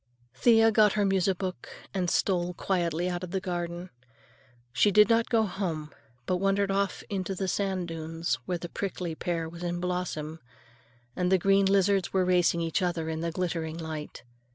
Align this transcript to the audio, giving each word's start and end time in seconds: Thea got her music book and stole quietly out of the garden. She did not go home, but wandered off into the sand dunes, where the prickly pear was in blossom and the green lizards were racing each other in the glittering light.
Thea 0.33 0.71
got 0.71 0.93
her 0.93 1.05
music 1.05 1.37
book 1.37 1.69
and 1.93 2.09
stole 2.09 2.55
quietly 2.55 3.07
out 3.07 3.23
of 3.23 3.29
the 3.29 3.39
garden. 3.39 3.91
She 4.73 4.89
did 4.89 5.09
not 5.09 5.29
go 5.29 5.43
home, 5.43 5.93
but 6.25 6.37
wandered 6.37 6.71
off 6.71 7.03
into 7.07 7.35
the 7.35 7.47
sand 7.47 7.89
dunes, 7.89 8.39
where 8.47 8.57
the 8.57 8.67
prickly 8.67 9.13
pear 9.13 9.47
was 9.47 9.61
in 9.61 9.79
blossom 9.79 10.39
and 11.15 11.31
the 11.31 11.37
green 11.37 11.67
lizards 11.67 12.11
were 12.13 12.25
racing 12.25 12.61
each 12.61 12.81
other 12.81 13.09
in 13.09 13.21
the 13.21 13.29
glittering 13.31 13.77
light. 13.77 14.23